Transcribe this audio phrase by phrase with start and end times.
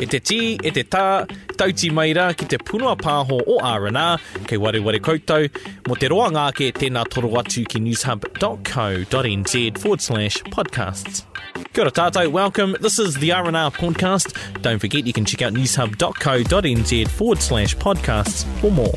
[0.00, 1.26] E te tī, e te tā,
[1.60, 5.50] tauti mai rā ki te punua pāho o R&R, kei ware ware koutou,
[5.88, 11.26] mo te roa ngāke tēnā toro atu ki newshub.co.nz forward slash podcasts.
[11.74, 12.78] Kia ora tātou, welcome.
[12.80, 14.32] This is the R&R podcast.
[14.62, 18.96] Don't forget you can check out newshub.co.nz forward slash podcasts for more.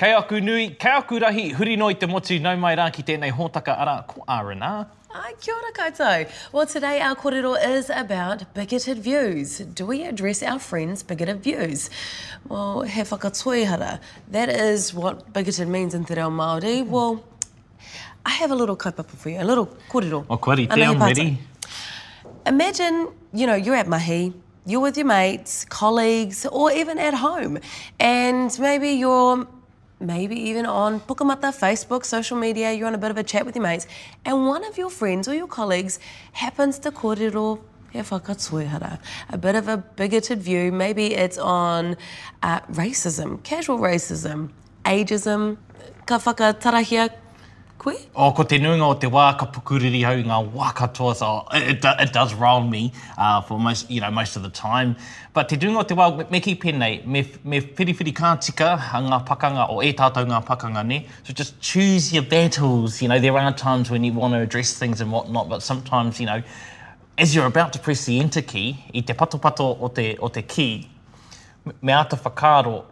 [0.00, 3.36] Kei aku nui, kei aku rahi, huri noi te motu, nau mai rā ki tēnei
[3.36, 4.88] hōtaka ara ko R&R.
[5.14, 6.30] Ai, kia ora koutou.
[6.52, 9.58] Well, today our kōrero is about bigoted views.
[9.58, 11.90] Do we address our friends' bigoted views?
[12.48, 14.00] Well, he whakatoihara.
[14.30, 16.86] That is what bigoted means in te reo Māori.
[16.86, 17.22] Well,
[18.24, 20.24] I have a little kaupapa for you, a little kōrero.
[20.30, 21.38] O kori, te, I'm ready.
[22.46, 24.32] Imagine, you know, you're at mahi,
[24.64, 27.58] you're with your mates, colleagues, or even at home,
[28.00, 29.46] and maybe you're
[30.02, 33.56] maybe even on Pukamata, Facebook, social media, you're on a bit of a chat with
[33.56, 33.86] your mates,
[34.24, 35.98] and one of your friends or your colleagues
[36.32, 37.60] happens to kōrero
[37.94, 38.98] whakatoihara,
[39.30, 40.72] a bit of a bigoted view.
[40.72, 41.96] Maybe it's on
[42.42, 44.50] uh, racism, casual racism,
[44.84, 45.58] ageism,
[46.06, 47.10] ka whakatarahia
[47.82, 47.94] koe?
[48.14, 51.84] O, ko te nuinga o te wā ka pukuriri hau ngā wā katoa, so it,
[51.84, 54.94] it, it does round me uh, for most, you know, most of the time.
[55.34, 59.02] But te nuinga o te wā, me, me ki pēnei, me, me whiriwhiri kātika a
[59.02, 61.02] ngā pakanga o e tātou ngā pakanga ne.
[61.24, 63.02] So just choose your battles.
[63.02, 66.20] You know, there are times when you want to address things and whatnot, but sometimes,
[66.20, 66.42] you know,
[67.18, 70.42] as you're about to press the enter key, i te patopato o te, o te
[70.42, 70.88] key,
[71.80, 72.84] me ata whakaro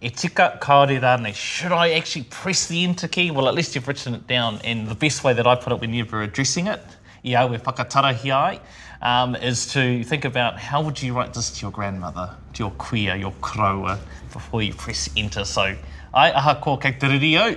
[0.00, 3.30] e tika kaore rānei, should I actually press the enter key?
[3.30, 5.80] Well, at least you've written it down, and the best way that I put it
[5.80, 6.82] when you're addressing it,
[7.24, 8.60] i aue whakatarahi ai,
[9.00, 12.70] um, is to think about how would you write this to your grandmother, to your
[12.72, 13.98] queer, your kroa,
[14.32, 15.44] before you press enter.
[15.44, 15.74] So,
[16.14, 17.50] ai aha ko kei te riri au,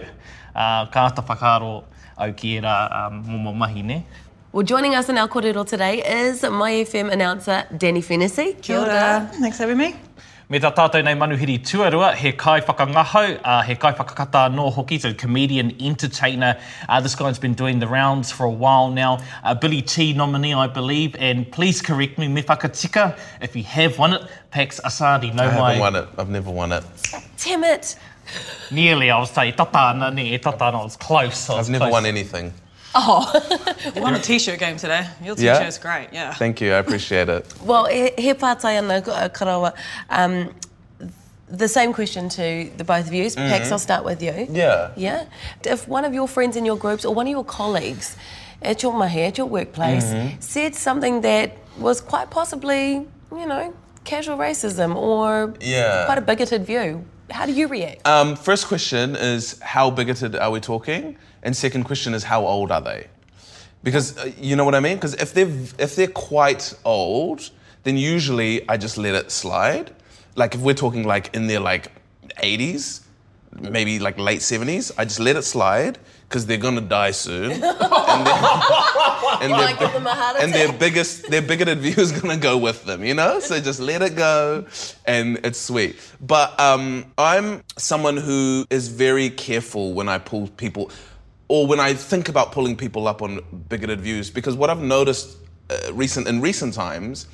[0.56, 1.84] uh, ka ata whakaaro
[2.18, 4.06] au ki e rā um, momo mahi ne.
[4.54, 8.54] Well, joining us in our kōrero today is My FM announcer Danny Fennessy.
[8.62, 9.30] Kia ora.
[9.34, 9.96] Thanks for having me.
[10.50, 14.98] Me tā tātou nei manuhiri tuarua, he kai whakangahau, uh, he kai whakakata no hoki,
[14.98, 16.58] so comedian, entertainer.
[16.88, 19.20] Uh, this guy's been doing the rounds for a while now.
[19.44, 24.00] Uh, Billy T nominee, I believe, and please correct me, me whakatika, if you have
[24.00, 25.80] won it, Pax Asadi, no I haven't mai.
[25.82, 26.08] won it.
[26.18, 26.86] I've never won it.
[27.44, 27.98] Damn it.
[28.72, 31.50] Nearly, I was saying, tatana ne, e tatana, I was close.
[31.50, 31.92] I was I've never close.
[31.92, 32.54] won anything.
[33.96, 35.06] You won a t-shirt game today.
[35.24, 35.58] Your Yeah?
[35.60, 36.34] t-shirt's great, yeah.
[36.34, 36.74] Thank you.
[36.74, 37.46] I appreciate it.
[37.64, 39.74] Well, he, he pātai ana uh, karawa.
[40.10, 40.54] Um,
[41.50, 43.30] the same question to the both of you.
[43.32, 44.48] Pax, I'll start with you.
[44.50, 44.92] Yeah.
[44.98, 45.26] Yeah?
[45.64, 48.16] If one of your friends in your groups or one of your colleagues
[48.62, 54.38] at your mahi, at your workplace, said something that was quite possibly, you know, casual
[54.38, 56.06] racism or Yeah.
[56.06, 58.06] quite a bigoted view, how do you react?
[58.08, 61.18] Um, first question is how bigoted are we talking?
[61.48, 63.08] And second question is how old are they?
[63.82, 64.98] Because uh, you know what I mean?
[64.98, 65.50] Because if they're
[65.80, 67.52] if they're quite old,
[67.84, 69.96] then usually I just let it slide.
[70.36, 71.94] Like if we're talking like in their like
[72.44, 73.04] 80s,
[73.62, 77.52] maybe like late 70s, I just let it slide because they're gonna die soon.
[77.52, 77.64] and
[79.42, 80.06] and their- give them
[80.42, 83.40] and their biggest their bigoted view is gonna go with them, you know?
[83.40, 84.66] So just let it go
[85.06, 85.96] and it's sweet.
[86.20, 90.92] But um, I'm someone who is very careful when I pull people
[91.48, 95.38] or when I think about pulling people up on bigoted views because what I've noticed
[95.70, 97.28] uh, recent in recent times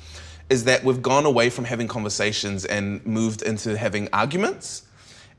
[0.50, 4.82] is that we've gone away from having conversations and moved into having arguments.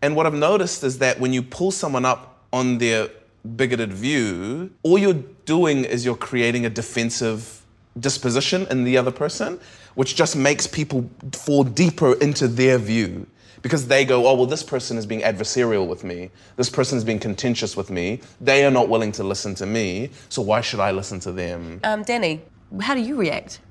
[0.02, 3.10] And what I've noticed is that when you pull someone up on their
[3.56, 7.62] bigoted view, all you're doing is you're creating a defensive
[8.00, 9.60] disposition in the other person,
[9.94, 13.28] which just makes people fall deeper into their view.
[13.66, 16.30] Because they go, oh, well, this person is being adversarial with me.
[16.56, 18.22] This person is being contentious with me.
[18.40, 20.12] They are not willing to listen to me.
[20.30, 21.80] So why should I listen to them?
[21.84, 22.44] Um, Danny,
[22.80, 23.62] how do you react?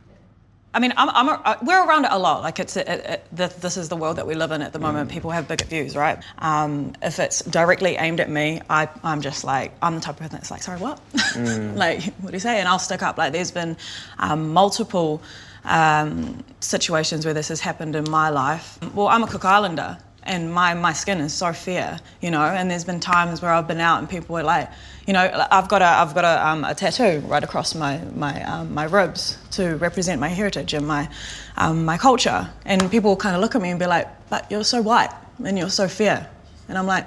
[0.75, 2.43] I mean, I'm, I'm a, uh, we're around it a lot.
[2.43, 4.81] Like, it's it, it, th- this is the world that we live in at the
[4.81, 5.12] moment.
[5.12, 6.21] People have bigot views, right?
[6.38, 10.22] Um, if it's directly aimed at me, I, I'm just like, I'm the type of
[10.22, 10.99] person that's like, sorry, what?
[11.76, 12.59] like, what do you say?
[12.59, 13.16] And I'll stick up.
[13.16, 13.76] Like, there's been
[14.19, 15.22] um, multiple
[15.64, 18.78] um, situations where this has happened in my life.
[18.94, 19.99] Well, I'm a Cook Islander.
[20.26, 22.40] And my, my skin is so fair, you know.
[22.40, 24.70] And there's been times where I've been out and people were like,
[25.06, 28.43] you know, I've got a I've got a, um, a tattoo right across my my
[28.44, 31.11] um, my ribs to represent my heritage and my
[31.58, 32.49] um, my culture.
[32.64, 35.11] And people kind of look at me and be like, "But you're so white
[35.44, 36.31] and you're so fair,"
[36.70, 37.06] and I'm like,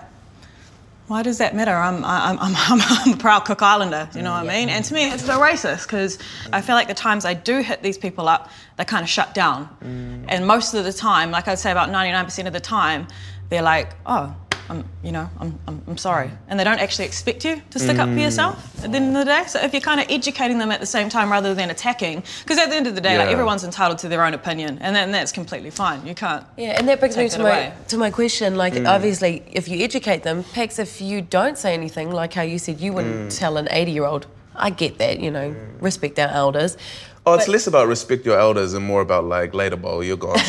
[1.08, 1.74] why does that matter?
[1.74, 4.70] I'm, I'm, I'm, I'm, I'm a proud Cook Islander, you know what I mean?
[4.70, 6.20] And to me, it's a racist because
[6.52, 9.34] I feel like the times I do hit these people up, they kind of shut
[9.34, 9.70] down.
[9.84, 10.26] Mm.
[10.28, 13.08] And most of the time, like I'd say about 99% of the time,
[13.50, 14.36] they're like, oh,
[14.70, 16.30] I'm, you know, I'm, I'm, I'm sorry.
[16.48, 19.26] And they don't actually expect you to stick up for yourself at the end of
[19.26, 19.44] the day.
[19.48, 22.58] So if you're kind of educating them at the same time rather than attacking, because
[22.58, 25.12] at the end of the day, like everyone's entitled to their own opinion, and, then
[25.12, 26.06] that's completely fine.
[26.06, 26.46] You can't.
[26.58, 27.74] Yeah, and that brings me to my away.
[27.90, 28.56] to my question.
[28.56, 28.88] Like, Mm.
[28.90, 32.80] obviously, if you educate them, perhaps if you don't say anything, like how you said
[32.82, 33.40] you wouldn't Mm.
[33.40, 34.28] tell an eighty-year-old.
[34.60, 36.78] I get that, you know, respect our elders.
[37.28, 40.16] Oh, it's But- less about respect your elders and more about like later, bro, you're
[40.18, 40.40] gone.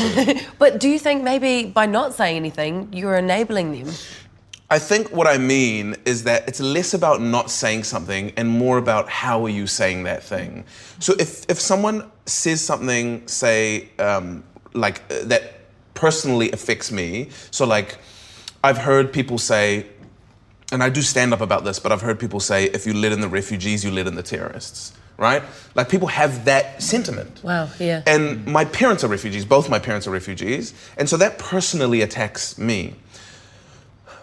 [0.58, 3.92] But do you think maybe by not saying anything, you're enabling them?
[4.70, 8.78] I think what I mean is that it's less about not saying something and more
[8.78, 10.64] about how are you saying that thing.
[11.00, 15.42] So if if someone says something, say um, like uh, that
[15.94, 17.98] personally affects me, so like
[18.62, 19.86] I've heard people say,
[20.70, 23.10] and I do stand up about this, but I've heard people say, if you let
[23.12, 25.42] in the refugees, you let in the terrorists, right?
[25.74, 27.42] Like people have that sentiment.
[27.42, 28.02] Wow, yeah.
[28.06, 32.56] And my parents are refugees, both my parents are refugees, and so that personally attacks
[32.56, 32.94] me.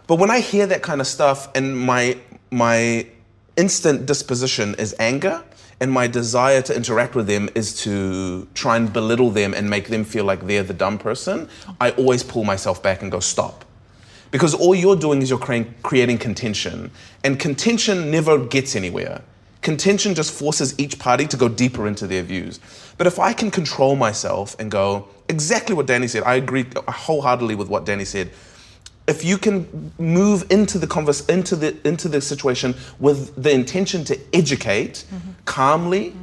[0.08, 2.18] But when I hear that kind of stuff and my
[2.50, 3.06] my
[3.58, 5.44] instant disposition is anger
[5.82, 9.90] and my desire to interact with them is to try and belittle them and make
[9.90, 11.50] them feel like they're the dumb person,
[11.82, 13.66] I always pull myself back and go stop.
[14.32, 16.92] Because all you're doing is you're creating, creating contention
[17.24, 19.22] and contention never gets anywhere.
[19.66, 22.60] Contention just forces each party to go deeper into their views.
[23.00, 27.56] But if I can control myself and go exactly what Danny said, I agree wholeheartedly
[27.56, 28.30] with what Danny said.
[29.08, 34.04] If you can move into the converse into the into the situation with the intention
[34.04, 35.04] to educate
[35.46, 36.14] calmly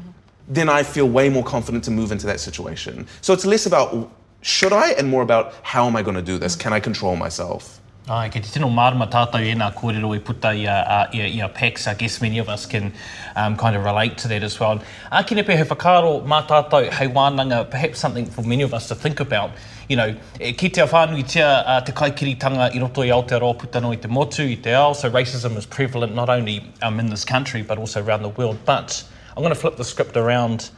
[0.46, 3.08] then i feel way more confident to move into that situation.
[3.22, 4.12] So it's less about
[4.42, 6.54] should i and more about how am i going to do this?
[6.54, 10.50] Can i control myself Ai, kei te tino marama tātou e nā kōrero i puta
[10.58, 11.86] i a, a, i a, i a PAX.
[11.86, 12.92] I guess many of us can
[13.36, 14.82] um, kind of relate to that as well.
[15.12, 18.88] A kine pe he whakaro mā tātou hei wānanga, perhaps something for many of us
[18.88, 19.52] to think about.
[19.88, 23.92] You know, e, ki te whānui tia uh, te kaikiritanga i roto i Aotearoa putano
[23.94, 27.24] i te motu i te ao, so racism is prevalent not only um, in this
[27.24, 28.58] country but also around the world.
[28.64, 29.04] But
[29.36, 30.70] I'm going to flip the script around.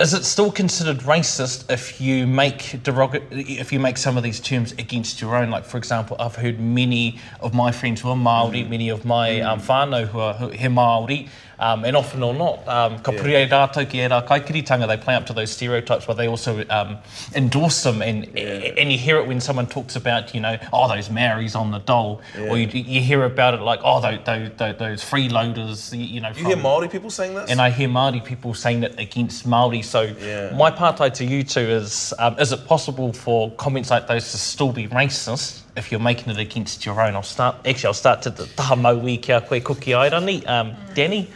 [0.00, 4.38] Is it still considered racist if you make derogatory, if you make some of these
[4.38, 5.50] terms against your own?
[5.50, 9.40] Like, for example, I've heard many of my friends who are Maori, many of my
[9.40, 11.28] um, whānau who are he Maori,
[11.60, 14.96] um, and often or not, um, ka puri e rātou ki e rā kaikiritanga, they
[14.96, 16.98] play up to those stereotypes, but they also um,
[17.34, 18.02] endorse them.
[18.02, 21.70] And and you hear it when someone talks about, you know, oh, those Maoris on
[21.70, 26.20] the dole, or you, you hear about it like, oh, those those, those freeloaders, you,
[26.20, 26.30] know.
[26.30, 29.84] you hear maori people saying this And I hear Māori people saying that against Māori.
[29.84, 30.54] So Yeah.
[30.54, 34.38] my partai to you two is, um, is it possible for comments like those to
[34.38, 37.14] still be racist if you're making it against your own?
[37.14, 40.46] I'll start, actually I'll start to the maui kia koe kuki airani.
[40.46, 41.30] Um, Danny?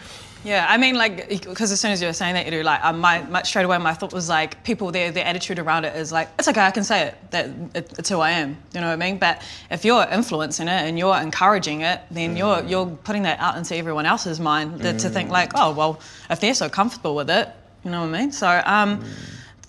[0.45, 2.99] Yeah, I mean, like, because as soon as you were saying that, Edu, like, um,
[2.99, 6.11] my, my straight away, my thought was like, people, their, their attitude around it is
[6.11, 7.31] like, it's okay, I can say it.
[7.31, 8.57] That it, it's who I am.
[8.75, 9.19] You know what I mean?
[9.19, 9.41] But
[9.71, 13.77] if you're influencing it and you're encouraging it, then you're you're putting that out into
[13.77, 17.49] everyone else's mind that, to think like, oh, well, if they're so comfortable with it,
[17.85, 18.33] you know what I mean?
[18.33, 19.05] So, um,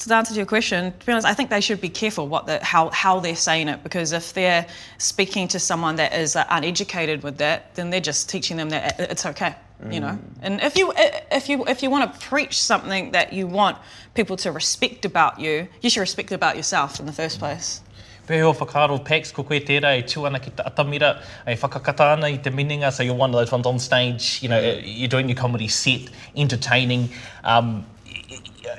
[0.09, 2.63] to answer your question, to be honest, I think they should be careful what the,
[2.63, 4.65] how, how they're saying it because if they're
[4.97, 8.99] speaking to someone that is uh, uneducated with that, then they're just teaching them that
[8.99, 9.55] it- it's okay,
[9.91, 10.17] you know.
[10.41, 10.93] And if you
[11.31, 13.77] if you if you want to preach something that you want
[14.13, 17.81] people to respect about you, you should respect it about yourself in the first place.
[18.27, 22.13] Pehe o whakaro Pax, ko koe tērā e tū ana ki te atamira, e whakakata
[22.13, 25.09] ana i te mininga, so you're one of those ones on stage, you know, you're
[25.09, 27.09] doing your comedy set, entertaining.
[27.43, 27.85] Um,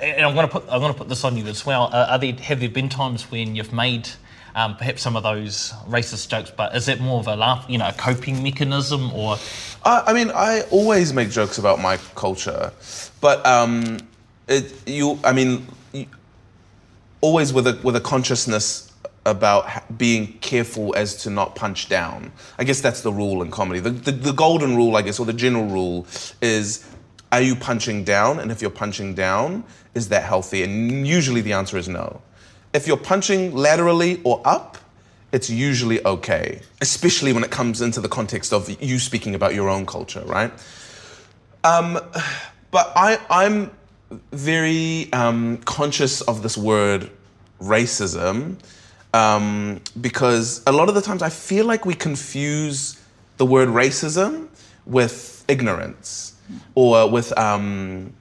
[0.04, 1.90] and I'm going to put I'm going to put this on you as well.
[1.92, 4.08] Uh, are there have there been times when you've made
[4.54, 7.78] um, perhaps some of those racist jokes, but is it more of a laugh, you
[7.78, 9.36] know, a coping mechanism, or
[9.84, 12.72] I, I mean, I always make jokes about my culture,
[13.20, 13.98] but um,
[14.46, 16.06] it, you, I mean, you,
[17.20, 18.92] always with a with a consciousness
[19.26, 22.30] about being careful as to not punch down.
[22.58, 23.80] I guess that's the rule in comedy.
[23.80, 26.06] The, the the golden rule, I guess, or the general rule
[26.40, 26.88] is.
[27.32, 28.38] Are you punching down?
[28.38, 29.64] And if you're punching down,
[29.94, 30.62] is that healthy?
[30.62, 32.20] And usually the answer is no.
[32.72, 34.78] If you're punching laterally or up,
[35.32, 39.68] it's usually okay, especially when it comes into the context of you speaking about your
[39.68, 40.52] own culture, right?
[41.64, 41.98] Um,
[42.70, 43.72] but I, I'm
[44.30, 47.10] very um, conscious of this word
[47.60, 48.58] racism
[49.12, 53.00] um, because a lot of the times I feel like we confuse
[53.36, 54.48] the word racism
[54.86, 56.33] with ignorance
[56.74, 58.12] or with um,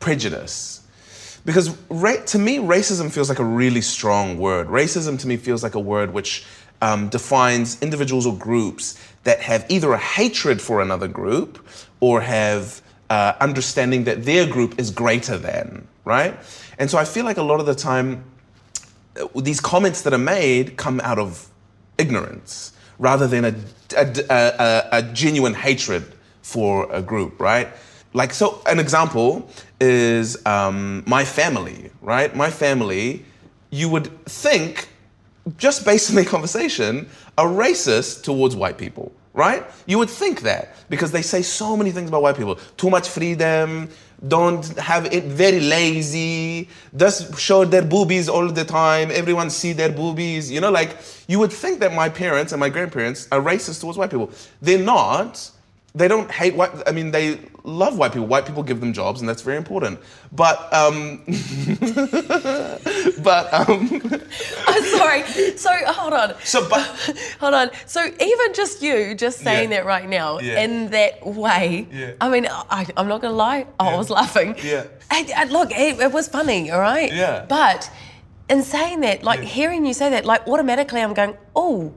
[0.00, 0.80] prejudice.
[1.44, 4.68] Because ra- to me, racism feels like a really strong word.
[4.68, 6.44] Racism to me feels like a word which
[6.80, 11.66] um, defines individuals or groups that have either a hatred for another group
[12.00, 16.36] or have uh, understanding that their group is greater than, right?
[16.78, 18.24] And so I feel like a lot of the time,
[19.20, 21.48] uh, these comments that are made come out of
[21.98, 23.54] ignorance rather than a,
[23.96, 26.11] a, a, a genuine hatred
[26.42, 27.68] for a group, right?
[28.14, 29.48] Like, so an example
[29.80, 32.34] is um, my family, right?
[32.36, 33.24] My family,
[33.70, 34.88] you would think,
[35.56, 37.08] just based on the conversation,
[37.38, 39.64] are racist towards white people, right?
[39.86, 42.56] You would think that because they say so many things about white people.
[42.76, 43.88] Too much freedom,
[44.28, 49.90] don't have it very lazy, just show their boobies all the time, everyone see their
[49.90, 50.50] boobies.
[50.50, 50.96] You know, like
[51.26, 54.30] you would think that my parents and my grandparents are racist towards white people.
[54.60, 55.50] They're not.
[55.94, 56.70] They don't hate white.
[56.86, 58.26] I mean, they love white people.
[58.26, 60.00] White people give them jobs, and that's very important.
[60.32, 61.22] But, um,
[63.22, 64.00] but, um,
[64.66, 65.22] I'm sorry.
[65.56, 66.34] So hold on.
[66.44, 66.80] so, but,
[67.40, 67.70] Hold on.
[67.86, 69.80] So even just you, just saying Yeah.
[69.80, 70.60] that right now Yeah.
[70.62, 72.12] in that way, Yeah.
[72.20, 74.56] I mean, I, I'm not gonna lie, I was laughing.
[74.62, 74.84] Yeah.
[75.10, 77.12] And, and look, it, it was funny, all right.
[77.12, 77.44] Yeah.
[77.48, 77.90] But
[78.48, 79.44] in saying that, like Yeah.
[79.46, 81.92] hearing you say that, like automatically I'm going, oh,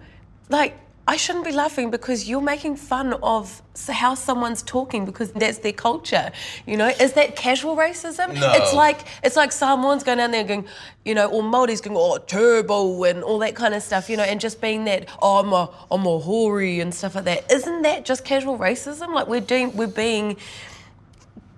[0.49, 0.73] like
[1.07, 5.71] I shouldn't be laughing because you're making fun of how someone's talking because that's their
[5.71, 6.31] culture.
[6.65, 8.33] You know, is that casual racism?
[8.33, 8.51] No.
[8.53, 10.65] It's like it's like Samoans going down there going,
[11.03, 14.23] you know, or Māoris going, oh, turbo and all that kind of stuff, you know,
[14.23, 17.51] and just being that, oh, I'm a, I'm a hoary and stuff like that.
[17.51, 19.13] Isn't that just casual racism?
[19.13, 20.37] Like we're doing, we're being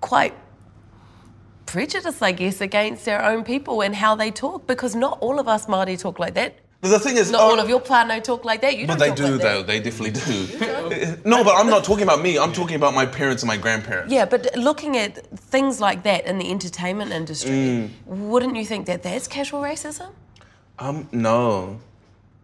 [0.02, 0.34] quite
[1.64, 5.48] prejudiced, I guess, against our own people and how they talk because not all of
[5.48, 6.54] us Māori talk like that.
[6.80, 8.76] But the thing is, Not oh, all of your whānau talk like that.
[8.78, 9.62] You But they do, like though.
[9.62, 9.66] that.
[9.66, 11.16] They definitely do.
[11.24, 12.38] no, but I'm not talking about me.
[12.38, 14.12] I'm talking about my parents and my grandparents.
[14.12, 17.90] Yeah, but looking at things like that in the entertainment industry, Mm.
[18.06, 20.10] wouldn't you think that that's casual racism?
[20.78, 21.80] Um, no.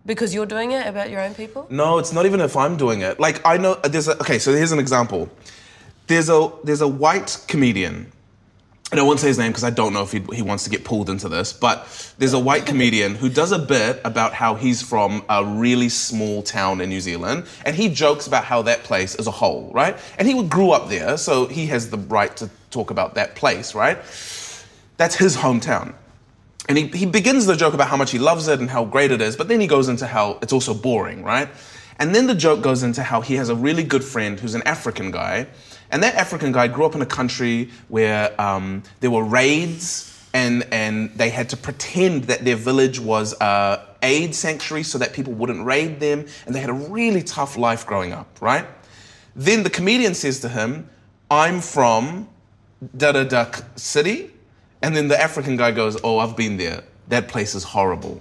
[0.07, 1.67] Because you're doing it about your own people?
[1.71, 3.19] No, it's not even if I'm doing it.
[3.21, 5.31] Like I know there's a okay, so here's an example.
[6.09, 8.11] There's a there's a white comedian.
[8.95, 10.71] And I won't say his name because I don't know if he, he wants to
[10.71, 14.55] get pulled into this, but there's a white comedian who does a bit about how
[14.55, 18.85] he's from a really small town in New Zealand, and he jokes about how that
[18.85, 19.99] place is a whole, right?
[20.17, 23.75] And he grew up there, so he has the right to talk about that place,
[23.75, 23.97] right?
[24.97, 25.93] That's his hometown.
[26.69, 29.11] And he, he begins the joke about how much he loves it and how great
[29.11, 31.49] it is, but then he goes into how it's also boring, right?
[31.99, 34.63] And then the joke goes into how he has a really good friend who's an
[34.63, 35.49] African guy.
[35.95, 40.67] And that African guy grew up in a country where um, there were raids and,
[40.73, 45.33] and they had to pretend that their village was a aid sanctuary so that people
[45.35, 46.27] wouldn't raid them.
[46.47, 48.67] And they had a really tough life growing up, right?
[49.37, 50.91] Then the comedian says to him,
[51.31, 52.29] I'm from
[52.97, 54.33] da da da city.
[54.83, 56.83] And then the African guy goes, Oh, I've been there.
[57.07, 58.21] That place is horrible.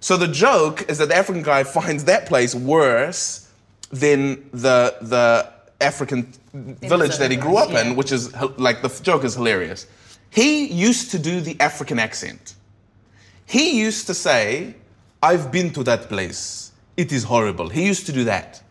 [0.00, 3.48] So the joke is that the African guy finds that place worse
[3.92, 5.51] than the, the
[5.82, 7.82] African village that he grew up Yeah.
[7.82, 9.86] in, which is like the joke is hilarious.
[10.30, 12.54] He used to do the African accent.
[13.46, 14.74] He used to say,
[15.22, 16.72] I've been to that place.
[16.96, 17.68] It is horrible.
[17.68, 18.62] He used to do that.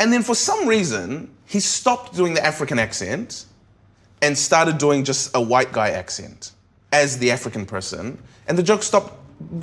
[0.00, 3.46] And then for some reason, he stopped doing the African accent
[4.22, 6.52] and started doing just a white guy accent
[6.92, 8.18] as the African person.
[8.48, 9.12] And the joke stopped,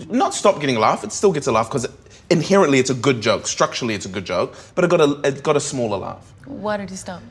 [0.10, 1.88] not stop getting a laugh, it still gets a laugh because
[2.30, 3.48] inherently it's a good joke.
[3.48, 6.34] Structurally, it's a good joke, but it got a, it got a smaller laugh.
[6.46, 7.22] Why did he stop?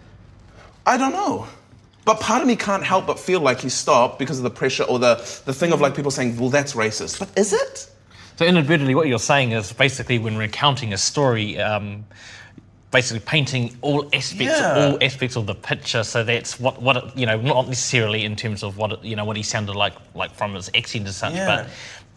[0.86, 1.46] I don't know.
[2.04, 4.82] But part of me can't help but feel like he stopped because of the pressure
[4.82, 7.20] or the, the thing of like people saying, well, that's racist.
[7.20, 7.88] But is it?
[8.36, 12.04] So inadvertently, what you're saying is basically when recounting a story, um,
[12.90, 14.90] basically painting all aspects, Yeah.
[14.90, 16.02] all aspects of the picture.
[16.02, 19.14] So that's what, what it, you know, not necessarily in terms of what it, you
[19.14, 21.46] know what he sounded like, like from his accent and such, Yeah.
[21.46, 21.70] but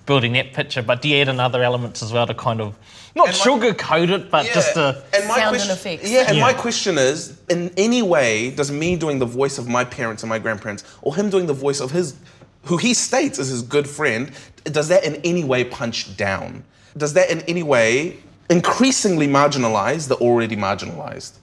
[0.05, 0.81] building that picture.
[0.81, 2.77] But do you add in other elements as well to kind of
[3.15, 6.09] not And my- sugarcoat it, but just to and my Sound question, and effects.
[6.09, 9.85] Yeah, and my question is, in any way, does me doing the voice of my
[9.85, 12.15] parents and my grandparents, or him doing the voice of his,
[12.63, 14.31] who he states is his good friend,
[14.65, 16.63] does that in any way punch down?
[16.97, 18.17] Does that in any way
[18.49, 21.33] increasingly marginalize the already marginalized?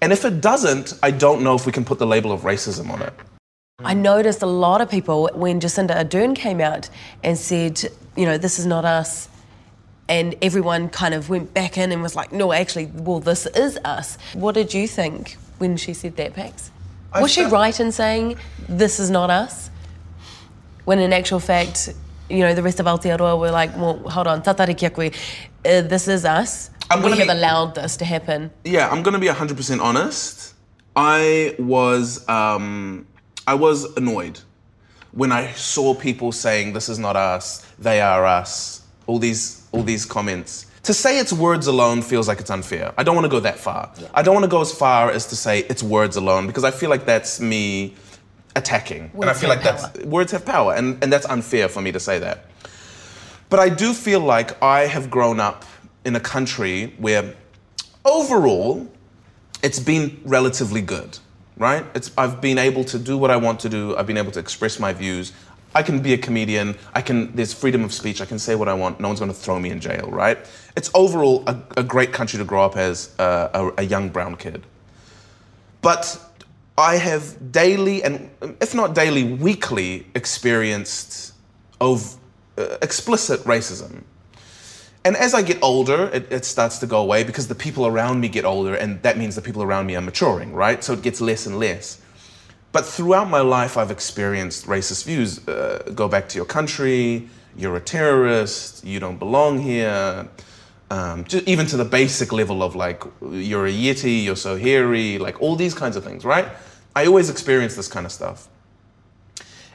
[0.00, 2.90] And if it doesn't, I don't know if we can put the label of racism
[2.90, 3.12] on it.
[3.82, 6.88] I noticed a lot of people when Jacinda Ardern came out
[7.24, 7.82] and said,
[8.16, 9.28] you know, this is not us.
[10.08, 13.76] And everyone kind of went back in and was like, no, actually, well, this is
[13.84, 14.16] us.
[14.34, 16.70] What did you think when she said that, Pax?
[17.12, 18.36] I Was she felt- right in saying
[18.68, 19.70] this is not us?
[20.84, 21.92] When in actual fact,
[22.30, 26.06] you know, the rest of Aotearoa were like, well, hold on, tatari koe, uh, this
[26.06, 26.70] is us.
[26.90, 28.52] I'm we have be- allowed this to happen.
[28.64, 30.54] Yeah, I'm gonna be 100% honest.
[30.94, 33.06] I was um,
[33.46, 34.40] I was annoyed
[35.12, 39.82] when I saw people saying this is not us, they are us, all these all
[39.82, 40.66] these comments.
[40.84, 42.92] To say it's words alone feels like it's unfair.
[42.98, 43.90] I don't want to go that far.
[44.12, 46.70] I don't want to go as far as to say it's words alone because I
[46.70, 47.94] feel like that's me
[48.54, 49.10] attacking.
[49.14, 52.00] and I feel like that's words have power and, and that's unfair for me to
[52.00, 52.46] say that.
[53.48, 55.64] But I do feel like I have grown up
[56.04, 57.34] in a country where
[58.04, 58.86] overall
[59.62, 61.18] it's been relatively good,
[61.56, 61.84] right?
[61.94, 63.96] It's, I've been able to do what I want to do.
[63.96, 65.32] I've been able to express my views.
[65.74, 66.76] I can be a comedian.
[66.94, 67.34] I can.
[67.34, 68.20] There's freedom of speech.
[68.20, 69.00] I can say what I want.
[69.00, 70.38] No one's going to throw me in jail, right?
[70.76, 74.36] It's overall a, a great country to grow up as a, a, a young brown
[74.36, 74.64] kid.
[75.82, 76.18] But
[76.78, 78.30] I have daily and,
[78.60, 81.34] if not daily, weekly experienced
[81.80, 82.16] of
[82.56, 84.04] uh, explicit racism.
[85.04, 88.20] And as I get older, it, it starts to go away because the people around
[88.20, 90.82] me get older, and that means the people around me are maturing, right?
[90.82, 92.00] So it gets less and less.
[92.72, 95.46] But throughout my life, I've experienced racist views.
[95.46, 100.26] Uh, go back to your country, you're a terrorist, you don't belong here.
[100.90, 105.18] Um, ju- even to the basic level of like, you're a Yeti, you're so hairy,
[105.18, 106.48] like all these kinds of things, right?
[106.96, 108.48] I always experience this kind of stuff.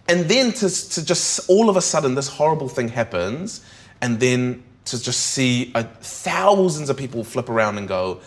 [0.08, 3.64] And then to, to just all of a sudden, this horrible thing happens,
[4.02, 8.22] and then to just see uh, thousands of people flip around and go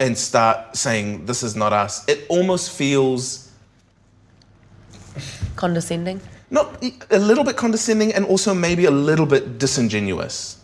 [0.00, 3.50] and start saying, This is not us, it almost feels
[5.56, 6.20] Condescending.
[6.50, 10.58] not a little bit condescending and also maybe a little bit disingenuous.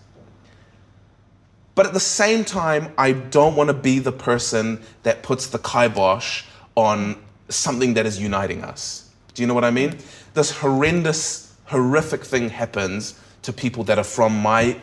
[1.75, 5.59] But at the same time, I don't want to be the person that puts the
[5.59, 6.43] kibosh
[6.75, 7.17] on
[7.49, 9.11] something that is uniting us.
[9.35, 9.97] Do you know what I mean?
[10.35, 14.81] This horrendous, horrific thing happens to people that are from my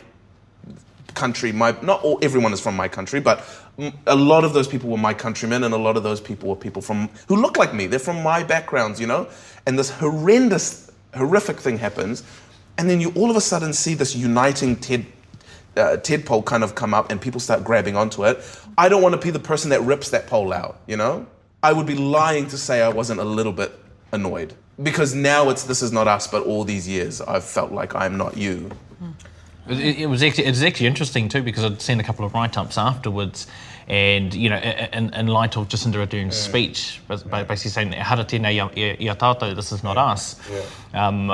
[1.16, 1.50] country.
[1.50, 3.40] My not all everyone is from my country, but
[3.78, 6.48] mm, a lot of those people were my countrymen, and a lot of those people
[6.48, 7.88] were people from who look like me.
[7.88, 9.28] They're from my backgrounds, you know.
[9.66, 12.22] And this horrendous, horrific thing happens,
[12.78, 15.06] and then you all of a sudden see this uniting Ted.
[15.76, 18.42] Uh, Ted pole kind of come up and people start grabbing onto it.
[18.78, 21.26] I don't want to be the person that rips that pole out, you know?
[21.62, 23.78] I would be lying to say I wasn't a little bit
[24.10, 27.94] annoyed because now it's this is not us, but all these years I've felt like
[27.94, 28.70] I'm not you.
[29.68, 32.34] It, it was actually, it was actually interesting too because I'd seen a couple of
[32.34, 33.46] write-ups afterwards,
[33.88, 38.70] and you know, in, in light of Jacinda Ardern's speech, bas- basically saying hara ia,
[38.76, 40.36] ia tātou, this is not us.
[40.92, 41.30] Um,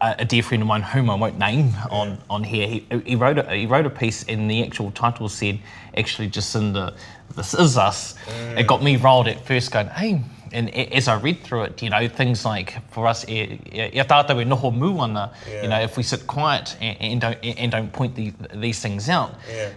[0.00, 3.38] a dear friend of mine, whom I won't name on, on here, he, he wrote
[3.38, 5.58] a, he wrote a piece, and the actual title said,
[5.96, 6.94] actually Jacinda,
[7.36, 8.14] this is us.
[8.56, 10.22] It got me riled at first, going, hey.
[10.56, 14.40] And as I read through it, you know, things like for us, e, e, tātou
[14.40, 15.30] e noho mūana,
[15.62, 19.10] you know, if we sit quiet and, and don't and don't point the, these things
[19.10, 19.34] out,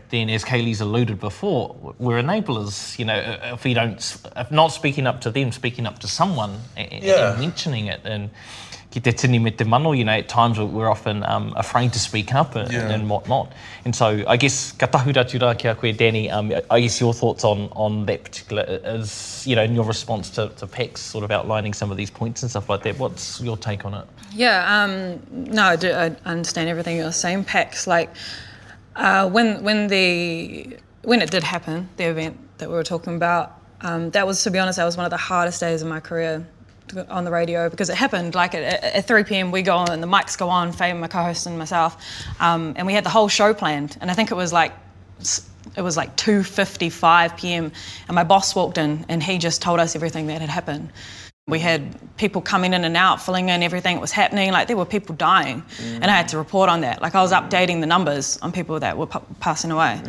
[0.09, 2.97] then as Kaylee's alluded before, we're enablers.
[2.97, 3.17] You know,
[3.55, 3.99] if we don't,
[4.37, 7.35] if not speaking up to them, speaking up to someone and, and Yeah.
[7.37, 8.29] mentioning it, and
[8.91, 11.99] ki te tini me te mano, you know, at times we're often um, afraid to
[11.99, 12.89] speak up and, Yeah.
[12.89, 13.51] and whatnot.
[13.85, 17.13] And so I guess ka tahura tura ki a koe, Danny, um, I guess your
[17.13, 21.23] thoughts on, on that particular is, you know, in your response to, to PAX sort
[21.23, 22.97] of outlining some of these points and stuff like that.
[22.97, 24.05] What's your take on it?
[24.33, 27.85] Yeah, um, no, I, do, I understand everything you're saying, Pax.
[27.85, 28.09] Like
[28.95, 33.53] uh, when when the when it did happen, the event that we were talking about,
[33.81, 35.99] um, that was to be honest, that was one of the hardest days of my
[35.99, 36.45] career to-
[37.09, 39.51] on the radio because it happened like at, at, at 3 p.m.
[39.51, 42.03] we go on and the mics go on, Faye, my co-host, and myself,
[42.39, 44.73] um, and we had the whole show planned, and I think it was like
[45.75, 47.71] it was like 2:55 p.m.
[48.07, 50.91] and my boss walked in and he just told us everything that had happened.
[51.47, 54.51] We had people coming in and out, filling in everything that was happening.
[54.51, 57.01] Like there were people dying, and I had to report on that.
[57.01, 59.99] Like I was updating the numbers on people that were pa- passing away.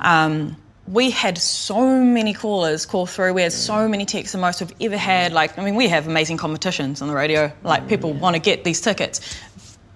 [0.00, 0.56] Um,
[0.90, 3.32] we had so many callers call through.
[3.34, 5.32] We had so many texts, the most we've ever had.
[5.32, 7.52] Like I mean, we have amazing competitions on the radio.
[7.62, 9.20] Like mm, people want to get these tickets.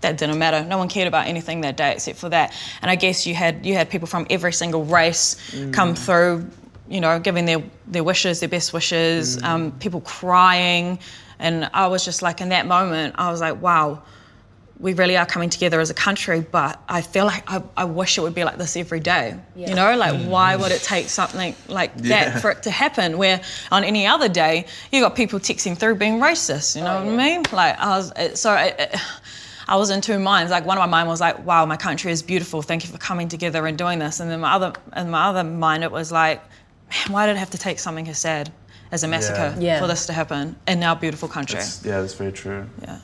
[0.02, 0.64] That didn't matter.
[0.64, 2.54] No one cared about anything that day except for that.
[2.82, 5.36] And I guess you had you had people from every single race
[5.72, 5.98] come mm.
[5.98, 6.50] through
[6.88, 9.44] you know, giving their, their wishes, their best wishes, mm.
[9.44, 10.98] um, people crying.
[11.38, 14.02] And I was just like, in that moment, I was like, wow,
[14.80, 18.18] we really are coming together as a country, but I feel like I, I wish
[18.18, 19.36] it would be like this every day.
[19.54, 20.28] You know, like mm.
[20.28, 22.30] why would it take something like Yeah.
[22.30, 23.16] that for it to happen?
[23.16, 27.04] Where on any other day, you got people texting through being racist, you know oh,
[27.04, 27.42] what I mean?
[27.52, 29.00] Like, I was, it, so it, it,
[29.68, 30.50] I was in two minds.
[30.50, 32.60] Like one of my mind was like, "Wow, my country is beautiful.
[32.60, 35.44] Thank you for coming together and doing this." And then my other, in my other
[35.44, 36.42] mind, it was like,
[36.90, 38.52] "Man, why did it have to take something as sad
[38.92, 39.80] as a massacre Yeah.
[39.80, 42.66] for this to happen in our beautiful country?" Yeah, that's very true.
[42.82, 42.98] yeah.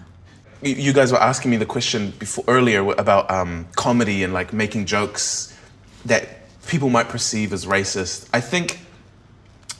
[0.62, 4.84] You guys were asking me the question before earlier about um, comedy and like making
[4.84, 5.56] jokes
[6.04, 8.28] that people might perceive as racist.
[8.34, 8.80] I think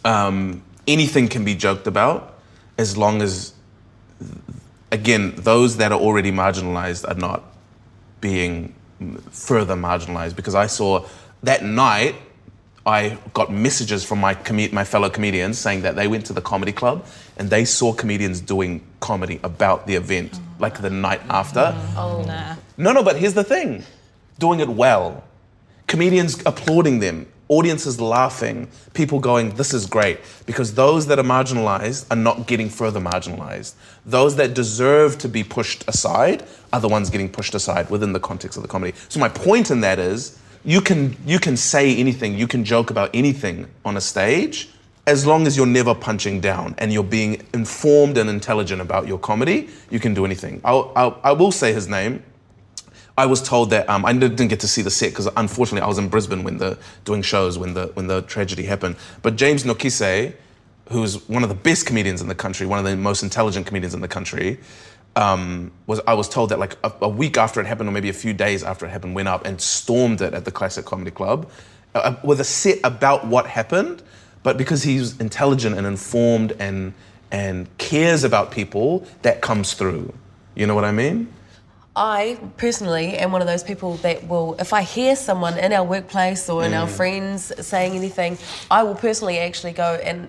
[0.07, 2.38] um, anything can be joked about
[2.79, 3.53] as long as,
[4.90, 7.45] again, those that are already marginalized are not
[8.23, 8.75] being
[9.31, 10.35] further marginalized.
[10.35, 11.07] Because I saw
[11.43, 12.14] that night,
[12.87, 16.40] I got messages from my com- my fellow comedians saying that they went to the
[16.40, 17.05] comedy club
[17.40, 21.74] and they saw comedians doing comedy about the event, like the night after.
[21.96, 22.57] Oh, nah.
[22.76, 23.83] No, no, but here's the thing
[24.38, 25.24] doing it well.
[25.87, 30.20] comedians applauding them, audiences laughing, people going, this is great.
[30.46, 33.74] Because those that are marginalized are not getting further marginalized.
[34.07, 38.20] Those that deserve to be pushed aside are the ones getting pushed aside within the
[38.20, 38.96] context of the comedy.
[39.09, 42.90] So my point in that is you can you can say anything, you can joke
[42.90, 44.68] about anything on a stage
[45.11, 49.18] as long as you're never punching down and you're being informed and intelligent about your
[49.18, 50.61] comedy, you can do anything.
[50.64, 52.23] I'll, I'll, I will say his name.
[53.18, 55.88] I was told that um, I didn't get to see the set because unfortunately I
[55.88, 58.94] was in Brisbane when the doing shows when the when the tragedy happened.
[59.20, 60.33] But James Nokise,
[60.90, 63.94] who's one of the best comedians in the country, one of the most intelligent comedians
[63.94, 64.61] in the country,
[65.16, 68.11] um, was I was told that like a, a, week after it happened, or maybe
[68.11, 71.11] a few days after it happened, went up and stormed it at the Classic Comedy
[71.11, 71.51] Club
[71.96, 74.05] uh, with a set about what happened.
[74.42, 76.94] But because he's intelligent and informed and
[77.33, 80.12] and cares about people, that comes through.
[80.55, 81.33] You know what I mean?
[81.94, 85.85] I personally am one of those people that will, if I hear someone in our
[85.85, 86.81] workplace or in mm.
[86.81, 88.38] our friends saying anything,
[88.70, 90.29] I will personally actually go and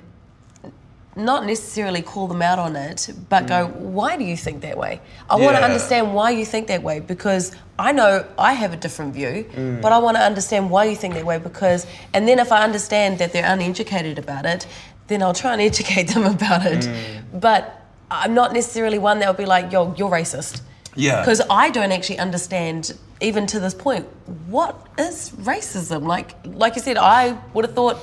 [1.15, 3.47] not necessarily call them out on it, but mm.
[3.50, 5.02] go, why do you think that way?
[5.30, 5.45] I yeah.
[5.45, 9.13] want to understand why you think that way because I know I have a different
[9.13, 9.82] view, mm.
[9.82, 12.63] but I want to understand why you think that way because, and then if I
[12.63, 14.67] understand that they're uneducated about it,
[15.08, 16.84] then I'll try and educate them about it.
[16.84, 17.41] Mm.
[17.41, 20.62] But I'm not necessarily one that will be like, yo, you're racist.
[20.95, 21.21] Yeah.
[21.21, 24.06] Because I don't actually understand, even to this point,
[24.47, 26.06] what is racism?
[26.06, 27.97] Like, like you said, I would have thought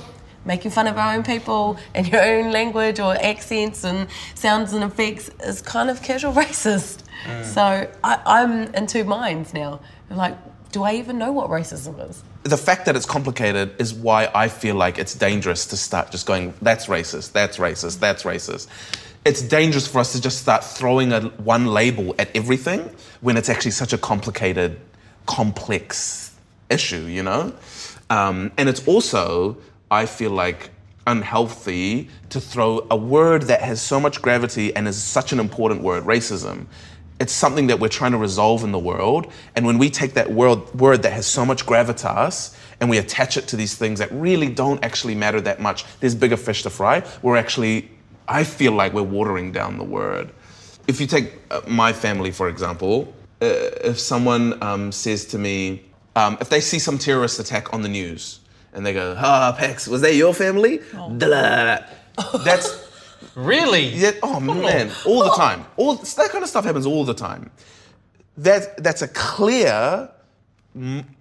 [0.49, 4.83] making fun of our own people and your own language or accents and sounds and
[4.83, 7.03] effects is kind of casual racist.
[7.25, 7.45] Mm.
[7.45, 7.61] So
[8.03, 9.79] I, I'm in two minds now.
[10.09, 10.35] I'm like,
[10.71, 12.23] do I even know what racism is?
[12.43, 16.25] The fact that it's complicated is why I feel like it's dangerous to start just
[16.25, 18.67] going, that's racist, that's racist, that's racist.
[19.25, 21.21] It's dangerous for us to just start throwing a,
[21.53, 22.89] one label at everything
[23.21, 24.79] when it's actually such a complicated,
[25.27, 26.35] complex
[26.71, 27.53] issue, you know?
[28.09, 29.57] Um, and it's also
[29.91, 30.69] I feel like
[31.07, 35.81] unhealthy to throw a word that has so much gravity and is such an important
[35.81, 36.67] word, racism.
[37.19, 39.31] It's something that we're trying to resolve in the world.
[39.55, 43.35] And when we take that word, word that has so much gravitas and we attach
[43.35, 46.69] it to these things that really don't actually matter that much, there's bigger fish to
[46.69, 47.89] fry, we're actually,
[48.27, 50.29] I feel like we're watering down the word.
[50.87, 53.45] If you take uh, my family, for example, uh,
[53.83, 55.83] if someone um, says to me,
[56.15, 58.39] um, if they see some terrorist attack on the news,
[58.79, 61.11] and they go, "Ah, oh, Pex, was that your family?" Oh.
[62.45, 62.87] That's
[63.35, 64.11] really yeah.
[64.23, 65.65] Oh man, all the time.
[65.75, 67.51] All that kind of stuff happens all the time.
[68.37, 70.09] That that's a clear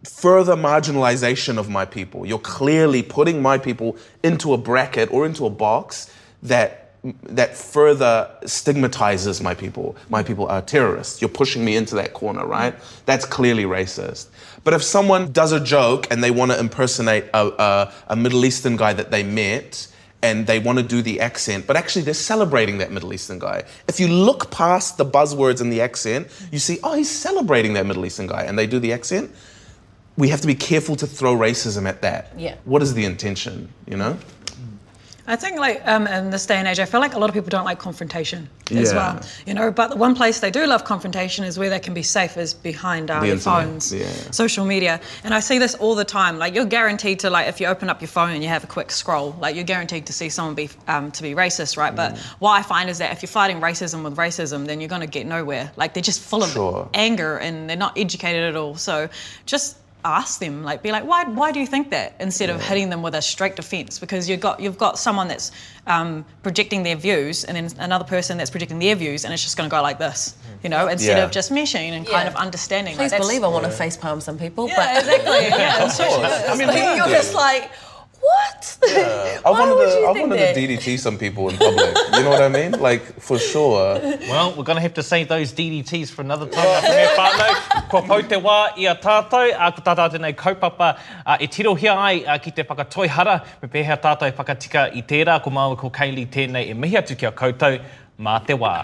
[0.05, 2.25] further marginalization of my people.
[2.25, 6.85] You're clearly putting my people into a bracket or into a box that
[7.23, 9.97] that further stigmatizes my people.
[10.09, 11.21] My people are terrorists.
[11.21, 12.75] You're pushing me into that corner, right?
[13.07, 14.27] That's clearly racist.
[14.69, 18.45] But if someone does a joke and they want to impersonate a, a, a Middle
[18.45, 19.89] Eastern guy that they met,
[20.21, 23.65] and they want to do the accent, but actually they're celebrating that Middle Eastern guy.
[23.89, 27.87] If you look past the buzzwords and the accent, you see, oh, he's celebrating that
[27.87, 29.31] Middle Eastern guy, and they do the accent.
[30.19, 32.35] We have to be careful to throw racism at that.
[32.37, 32.57] Yeah.
[32.67, 34.19] What is the intention, you know?
[35.29, 37.35] I think like um, in this day and age, I feel like a lot of
[37.35, 38.97] people don't like confrontation as yeah.
[38.97, 39.23] well.
[39.47, 42.03] You know, but the one place they do love confrontation is where they can be
[42.03, 44.09] safe is behind their phones, yeah.
[44.31, 45.01] social media.
[45.25, 46.39] And I see this all the time.
[46.39, 48.67] Like you're guaranteed to like if you open up your phone and you have a
[48.67, 51.93] quick scroll, like you're guaranteed to see someone be um, to be racist, right?
[51.93, 51.97] Mm.
[51.97, 55.03] But what I find is that if you're fighting racism with racism, then you're going
[55.03, 55.71] to get nowhere.
[55.77, 56.89] Like they're just full of sure.
[56.95, 58.77] anger and they're not educated at all.
[58.77, 59.11] So
[59.45, 62.15] just ask them, like, be like, why, why do you think that?
[62.21, 62.55] Instead yeah.
[62.55, 65.51] of hitting them with a straight defence, because you've got you've got someone that's
[65.87, 69.57] um, projecting their views, and then another person that's projecting their views, and it's just
[69.57, 71.25] going to go like this, you know, instead yeah.
[71.25, 72.13] of just meshing and yeah.
[72.13, 72.97] kind of understanding.
[72.97, 76.57] Please like, believe I want to face palm some people, yeah, but exactly, yeah, I
[76.57, 77.71] mean, you're just like
[78.21, 78.79] what?
[78.87, 79.41] Yeah.
[79.47, 81.97] I wanted to, I wanted to DDT some people in public.
[82.15, 82.73] you know what I mean?
[82.73, 83.99] Like, for sure.
[84.29, 86.65] Well, we're going to have to save those DDTs for another time.
[86.85, 87.09] Yeah.
[87.19, 90.91] whānau, kua pau te wā i a tātou, a ko tātou tēnei kaupapa
[91.25, 95.39] uh, e tiro hia ai uh, ki te whakatoihara, me pēhea tātou whakatika i tērā,
[95.45, 97.81] ko maua ko Kaylee tēnei e mihi atu ki a koutou,
[98.19, 98.77] mā te wā.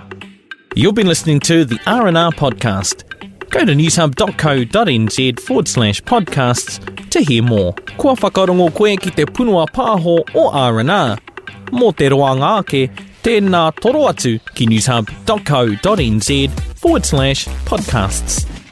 [0.74, 3.13] You've been listening to the R&R podcast.
[3.54, 7.72] Go to newshub.co.nz forward slash podcasts to hear more.
[7.96, 11.20] Kua whakarongo koe ki te punua pāho o R&R.
[11.70, 12.90] Mō te roa ngāke,
[13.22, 16.50] tēnā toro atu ki newshub.co.nz
[16.82, 18.63] forward slash podcasts.